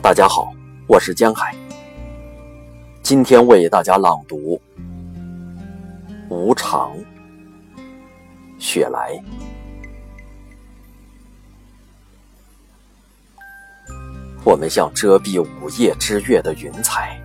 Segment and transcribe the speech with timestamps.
[0.00, 0.54] 大家好，
[0.86, 1.52] 我是江海。
[3.02, 4.58] 今天为大家朗读
[6.34, 6.96] 《无常》，
[8.60, 9.20] 雪莱。
[14.44, 17.20] 我们像遮蔽午夜之月的云彩，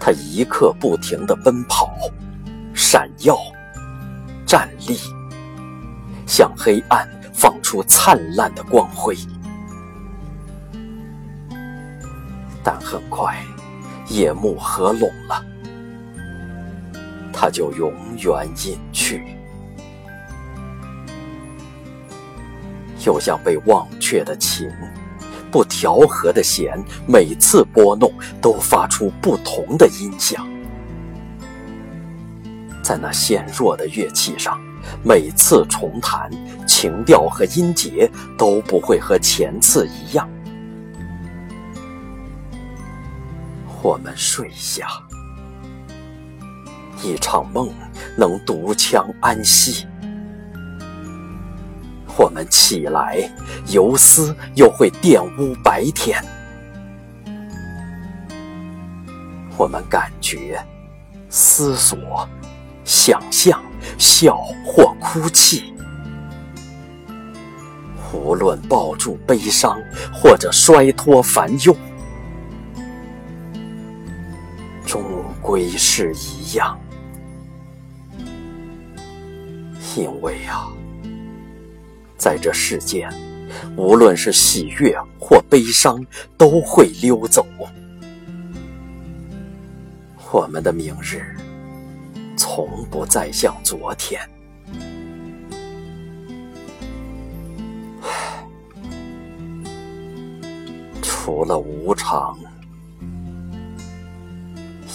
[0.00, 1.92] 它一刻不停的奔跑、
[2.72, 3.36] 闪耀、
[4.46, 4.96] 站立，
[6.24, 9.16] 向黑暗放出灿烂的光辉。
[12.62, 13.36] 但很快，
[14.08, 15.44] 夜幕合拢了，
[17.32, 19.22] 它就永远隐去，
[23.06, 24.70] 又像被忘却的琴，
[25.50, 30.46] 不调和的弦，每次拨弄都发出不同的音响。
[32.82, 34.58] 在那纤弱的乐器上，
[35.04, 36.30] 每次重弹，
[36.66, 40.28] 情调和音节都不会和前次一样。
[43.80, 44.88] 我们睡下，
[47.02, 47.72] 一场梦
[48.16, 49.86] 能独枪安息；
[52.16, 53.30] 我们起来，
[53.68, 56.20] 游丝又会玷污白天。
[59.56, 60.60] 我们感觉、
[61.28, 62.28] 思索、
[62.84, 63.62] 想象、
[63.96, 65.72] 笑或哭泣，
[68.12, 69.80] 无论抱住悲伤
[70.12, 71.76] 或者摔脱烦忧。
[74.88, 76.80] 终归是一样，
[79.94, 80.72] 因为啊，
[82.16, 83.12] 在这世间，
[83.76, 86.02] 无论是喜悦或悲伤，
[86.38, 87.46] 都会溜走。
[90.32, 91.36] 我们的明日，
[92.34, 94.18] 从不再像昨天。
[101.02, 102.34] 除了无常。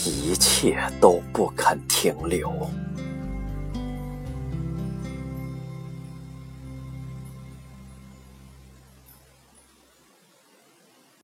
[0.05, 2.51] 一切都不肯停留。